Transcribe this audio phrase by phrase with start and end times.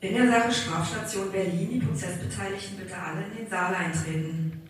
[0.00, 4.62] In der Sache Strafstation Berlin die Prozessbeteiligten bitte alle in den Saal eintreten.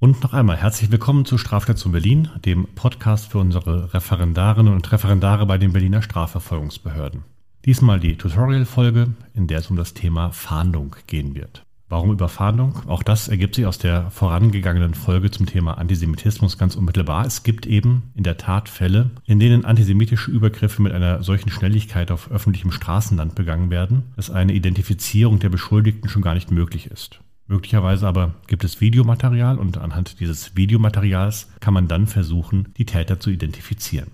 [0.00, 5.46] Und noch einmal herzlich willkommen zu Strafstation Berlin, dem Podcast für unsere Referendarinnen und Referendare
[5.46, 7.22] bei den Berliner Strafverfolgungsbehörden.
[7.64, 11.64] Diesmal die Tutorial-Folge, in der es um das Thema Fahndung gehen wird.
[11.92, 12.80] Warum über Fahndung?
[12.88, 17.26] Auch das ergibt sich aus der vorangegangenen Folge zum Thema Antisemitismus ganz unmittelbar.
[17.26, 22.10] Es gibt eben in der Tat Fälle, in denen antisemitische Übergriffe mit einer solchen Schnelligkeit
[22.10, 27.20] auf öffentlichem Straßenland begangen werden, dass eine Identifizierung der Beschuldigten schon gar nicht möglich ist.
[27.46, 33.20] Möglicherweise aber gibt es Videomaterial und anhand dieses Videomaterials kann man dann versuchen, die Täter
[33.20, 34.12] zu identifizieren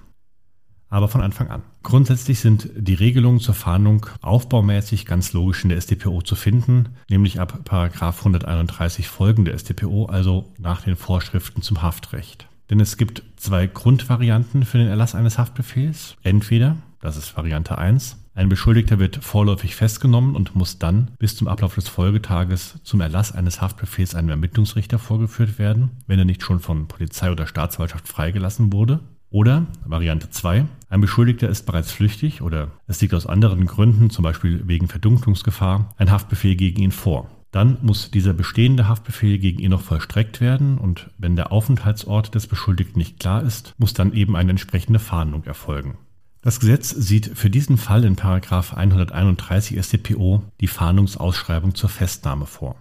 [0.90, 1.62] aber von Anfang an.
[1.88, 7.40] Grundsätzlich sind die Regelungen zur Fahndung aufbaumäßig ganz logisch in der StPO zu finden, nämlich
[7.40, 12.46] ab 131 folgende StPO, also nach den Vorschriften zum Haftrecht.
[12.68, 16.16] Denn es gibt zwei Grundvarianten für den Erlass eines Haftbefehls.
[16.22, 21.48] Entweder, das ist Variante 1, ein Beschuldigter wird vorläufig festgenommen und muss dann bis zum
[21.48, 26.60] Ablauf des Folgetages zum Erlass eines Haftbefehls einem Ermittlungsrichter vorgeführt werden, wenn er nicht schon
[26.60, 29.00] von Polizei oder Staatsanwaltschaft freigelassen wurde.
[29.30, 34.22] Oder Variante 2, ein Beschuldigter ist bereits flüchtig oder es liegt aus anderen Gründen, zum
[34.22, 37.28] Beispiel wegen Verdunklungsgefahr, ein Haftbefehl gegen ihn vor.
[37.50, 42.46] Dann muss dieser bestehende Haftbefehl gegen ihn noch vollstreckt werden und wenn der Aufenthaltsort des
[42.46, 45.98] Beschuldigten nicht klar ist, muss dann eben eine entsprechende Fahndung erfolgen.
[46.40, 52.76] Das Gesetz sieht für diesen Fall in 131 StPO die Fahndungsausschreibung zur Festnahme vor.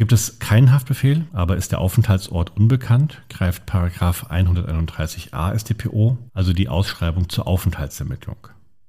[0.00, 7.28] Gibt es keinen Haftbefehl, aber ist der Aufenthaltsort unbekannt, greift 131a StPO, also die Ausschreibung
[7.28, 8.48] zur Aufenthaltsermittlung.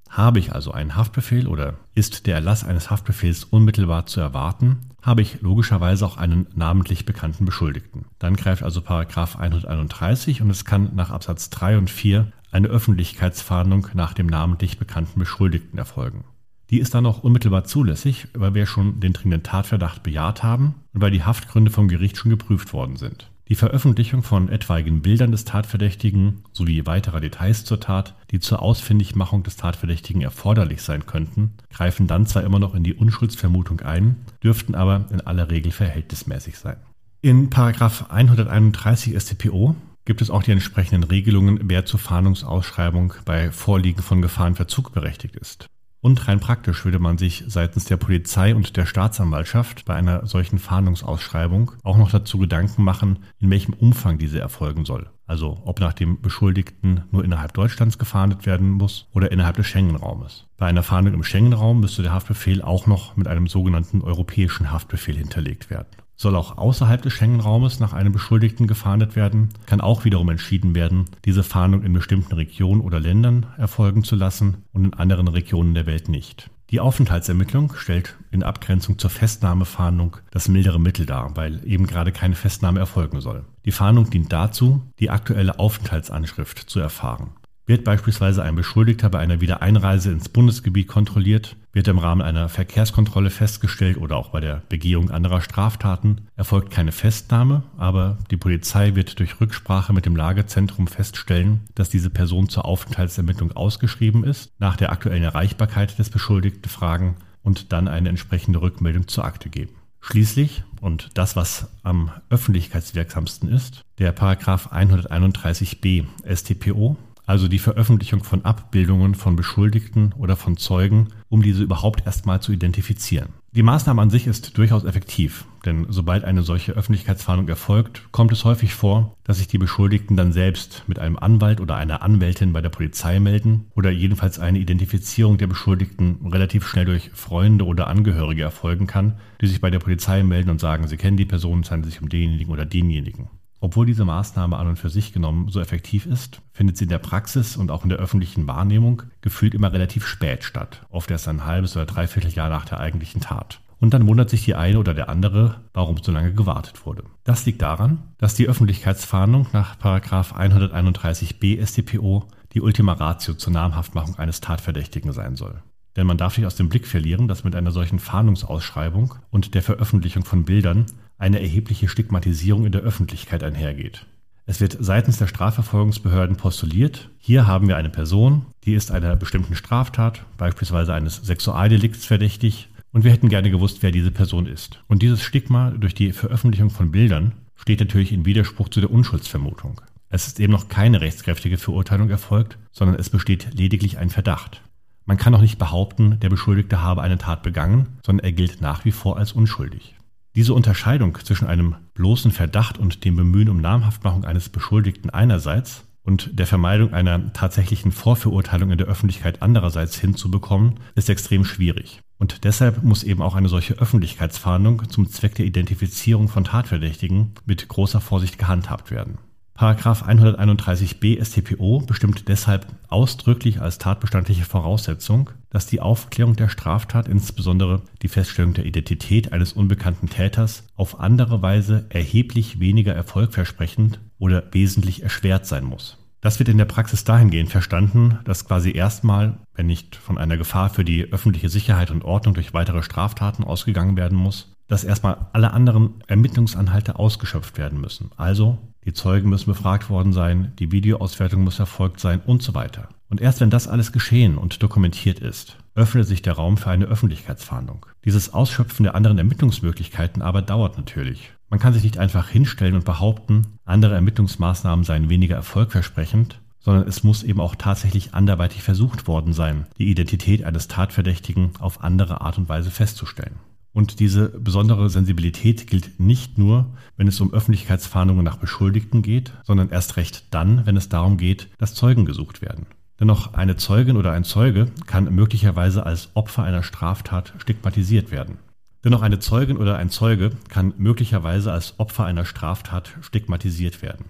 [0.10, 5.22] Habe ich also einen Haftbefehl oder ist der Erlass eines Haftbefehls unmittelbar zu erwarten, habe
[5.22, 8.06] ich logischerweise auch einen namentlich bekannten Beschuldigten.
[8.18, 14.14] Dann greift also 131 und es kann nach Absatz 3 und 4 eine Öffentlichkeitsfahndung nach
[14.14, 16.24] dem namentlich bekannten Beschuldigten erfolgen.
[16.72, 21.02] Die ist dann auch unmittelbar zulässig, weil wir schon den dringenden Tatverdacht bejaht haben und
[21.02, 23.30] weil die Haftgründe vom Gericht schon geprüft worden sind.
[23.50, 29.44] Die Veröffentlichung von etwaigen Bildern des Tatverdächtigen sowie weiterer Details zur Tat, die zur Ausfindigmachung
[29.44, 34.74] des Tatverdächtigen erforderlich sein könnten, greifen dann zwar immer noch in die Unschuldsvermutung ein, dürften
[34.74, 36.78] aber in aller Regel verhältnismäßig sein.
[37.22, 39.76] In 131 StPO
[40.06, 45.68] gibt es auch die entsprechenden Regelungen, wer zur Fahndungsausschreibung bei Vorliegen von Gefahrenverzug berechtigt ist.
[46.02, 50.58] Und rein praktisch würde man sich seitens der Polizei und der Staatsanwaltschaft bei einer solchen
[50.58, 55.12] Fahndungsausschreibung auch noch dazu Gedanken machen, in welchem Umfang diese erfolgen soll.
[55.28, 60.48] Also ob nach dem Beschuldigten nur innerhalb Deutschlands gefahndet werden muss oder innerhalb des Schengen-Raumes.
[60.58, 65.16] Bei einer Fahndung im Schengen-Raum müsste der Haftbefehl auch noch mit einem sogenannten europäischen Haftbefehl
[65.16, 65.88] hinterlegt werden
[66.22, 71.06] soll auch außerhalb des Schengen-Raumes nach einem Beschuldigten gefahndet werden, kann auch wiederum entschieden werden,
[71.26, 75.88] diese Fahndung in bestimmten Regionen oder Ländern erfolgen zu lassen und in anderen Regionen der
[75.88, 76.50] Welt nicht.
[76.70, 82.36] Die Aufenthaltsermittlung stellt in Abgrenzung zur Festnahmefahndung das mildere Mittel dar, weil eben gerade keine
[82.36, 83.44] Festnahme erfolgen soll.
[83.66, 87.32] Die Fahndung dient dazu, die aktuelle Aufenthaltsanschrift zu erfahren.
[87.72, 93.30] Wird beispielsweise ein Beschuldigter bei einer Wiedereinreise ins Bundesgebiet kontrolliert, wird im Rahmen einer Verkehrskontrolle
[93.30, 99.18] festgestellt oder auch bei der Begehung anderer Straftaten, erfolgt keine Festnahme, aber die Polizei wird
[99.20, 104.92] durch Rücksprache mit dem Lagezentrum feststellen, dass diese Person zur Aufenthaltsermittlung ausgeschrieben ist, nach der
[104.92, 109.72] aktuellen Erreichbarkeit des Beschuldigten fragen und dann eine entsprechende Rückmeldung zur Akte geben.
[110.02, 116.98] Schließlich, und das, was am öffentlichkeitswirksamsten ist, der Paragraph 131b StPO
[117.32, 122.52] also die Veröffentlichung von Abbildungen von Beschuldigten oder von Zeugen, um diese überhaupt erstmal zu
[122.52, 123.30] identifizieren.
[123.54, 128.44] Die Maßnahme an sich ist durchaus effektiv, denn sobald eine solche Öffentlichkeitsfahndung erfolgt, kommt es
[128.44, 132.60] häufig vor, dass sich die Beschuldigten dann selbst mit einem Anwalt oder einer Anwältin bei
[132.60, 138.42] der Polizei melden oder jedenfalls eine Identifizierung der Beschuldigten relativ schnell durch Freunde oder Angehörige
[138.42, 141.72] erfolgen kann, die sich bei der Polizei melden und sagen, sie kennen die Person, es
[141.72, 143.30] handelt sich um denjenigen oder denjenigen.
[143.64, 146.98] Obwohl diese Maßnahme an und für sich genommen so effektiv ist, findet sie in der
[146.98, 151.46] Praxis und auch in der öffentlichen Wahrnehmung gefühlt immer relativ spät statt, oft erst ein
[151.46, 153.62] halbes oder dreiviertel Jahr nach der eigentlichen Tat.
[153.80, 157.04] Und dann wundert sich die eine oder der andere, warum so lange gewartet wurde.
[157.24, 164.42] Das liegt daran, dass die Öffentlichkeitsfahndung nach 131b StPO die Ultima Ratio zur Namhaftmachung eines
[164.42, 165.62] Tatverdächtigen sein soll.
[165.96, 169.62] Denn man darf nicht aus dem Blick verlieren, dass mit einer solchen Fahndungsausschreibung und der
[169.62, 170.86] Veröffentlichung von Bildern
[171.22, 174.06] eine erhebliche Stigmatisierung in der Öffentlichkeit einhergeht.
[174.48, 179.56] Es wird seitens der Strafverfolgungsbehörden postuliert, hier haben wir eine Person, die ist einer bestimmten
[179.56, 184.84] Straftat, beispielsweise eines Sexualdelikts verdächtig, und wir hätten gerne gewusst, wer diese Person ist.
[184.88, 189.80] Und dieses Stigma durch die Veröffentlichung von Bildern steht natürlich in Widerspruch zu der Unschuldsvermutung.
[190.10, 194.62] Es ist eben noch keine rechtskräftige Verurteilung erfolgt, sondern es besteht lediglich ein Verdacht.
[195.06, 198.84] Man kann auch nicht behaupten, der Beschuldigte habe eine Tat begangen, sondern er gilt nach
[198.84, 199.96] wie vor als unschuldig.
[200.36, 206.40] Diese Unterscheidung zwischen einem bloßen Verdacht und dem Bemühen um Namhaftmachung eines Beschuldigten einerseits und
[206.40, 212.02] der Vermeidung einer tatsächlichen Vorverurteilung in der Öffentlichkeit andererseits hinzubekommen, ist extrem schwierig.
[212.18, 217.68] Und deshalb muss eben auch eine solche Öffentlichkeitsfahndung zum Zweck der Identifizierung von Tatverdächtigen mit
[217.68, 219.18] großer Vorsicht gehandhabt werden.
[219.62, 227.84] Paragraph 131b StPO bestimmt deshalb ausdrücklich als tatbestandliche Voraussetzung, dass die Aufklärung der Straftat, insbesondere
[228.02, 235.04] die Feststellung der Identität eines unbekannten Täters, auf andere Weise erheblich weniger erfolgversprechend oder wesentlich
[235.04, 236.01] erschwert sein muss.
[236.22, 240.70] Das wird in der Praxis dahingehend verstanden, dass quasi erstmal, wenn nicht von einer Gefahr
[240.70, 245.52] für die öffentliche Sicherheit und Ordnung durch weitere Straftaten ausgegangen werden muss, dass erstmal alle
[245.52, 248.12] anderen Ermittlungsanhalte ausgeschöpft werden müssen.
[248.18, 252.90] Also die Zeugen müssen befragt worden sein, die Videoauswertung muss erfolgt sein und so weiter.
[253.10, 256.86] Und erst wenn das alles geschehen und dokumentiert ist, öffnet sich der Raum für eine
[256.86, 257.86] Öffentlichkeitsfahndung.
[258.06, 261.34] Dieses Ausschöpfen der anderen Ermittlungsmöglichkeiten aber dauert natürlich.
[261.52, 267.04] Man kann sich nicht einfach hinstellen und behaupten, andere Ermittlungsmaßnahmen seien weniger erfolgversprechend, sondern es
[267.04, 272.38] muss eben auch tatsächlich anderweitig versucht worden sein, die Identität eines Tatverdächtigen auf andere Art
[272.38, 273.36] und Weise festzustellen.
[273.74, 279.72] Und diese besondere Sensibilität gilt nicht nur, wenn es um Öffentlichkeitsfahndungen nach Beschuldigten geht, sondern
[279.72, 282.66] erst recht dann, wenn es darum geht, dass Zeugen gesucht werden.
[282.98, 288.38] Dennoch eine Zeugin oder ein Zeuge kann möglicherweise als Opfer einer Straftat stigmatisiert werden.
[288.84, 294.06] Dennoch eine Zeugin oder ein Zeuge kann möglicherweise als Opfer einer Straftat stigmatisiert werden.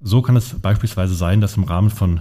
[0.00, 2.20] So kann es beispielsweise sein, dass im Rahmen von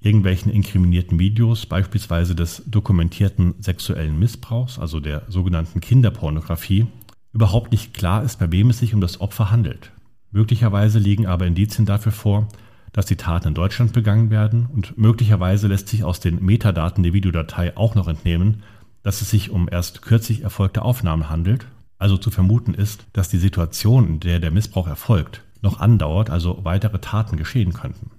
[0.00, 6.86] irgendwelchen inkriminierten Videos, beispielsweise des dokumentierten sexuellen Missbrauchs, also der sogenannten Kinderpornografie,
[7.32, 9.92] überhaupt nicht klar ist, bei wem es sich um das Opfer handelt.
[10.30, 12.48] Möglicherweise liegen aber Indizien dafür vor,
[12.92, 17.12] dass die Taten in Deutschland begangen werden und möglicherweise lässt sich aus den Metadaten der
[17.12, 18.62] Videodatei auch noch entnehmen,
[19.02, 21.66] dass es sich um erst kürzlich erfolgte Aufnahmen handelt,
[21.98, 26.60] also zu vermuten ist, dass die Situation, in der der Missbrauch erfolgt, noch andauert, also
[26.64, 28.10] weitere Taten geschehen könnten.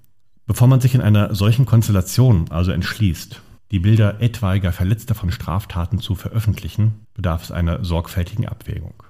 [0.46, 3.42] Bevor man sich in einer solchen Konstellation also entschließt,
[3.72, 9.04] die Bilder etwaiger Verletzter von Straftaten zu veröffentlichen, bedarf es einer sorgfältigen Abwägung.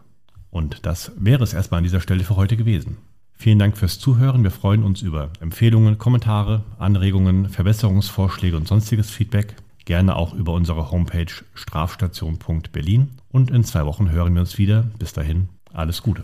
[0.50, 2.98] Und das wäre es erstmal an dieser Stelle für heute gewesen.
[3.34, 4.44] Vielen Dank fürs Zuhören.
[4.44, 9.56] Wir freuen uns über Empfehlungen, Kommentare, Anregungen, Verbesserungsvorschläge und sonstiges Feedback.
[9.85, 13.12] Gerne auch über unsere Homepage strafstation.berlin.
[13.31, 14.83] Und in zwei Wochen hören wir uns wieder.
[15.00, 16.24] Bis dahin, alles Gute.